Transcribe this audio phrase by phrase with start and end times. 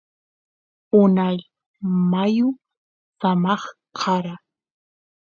[0.99, 1.37] unay
[2.11, 2.47] mayu
[3.21, 3.61] samaq
[3.97, 4.33] kara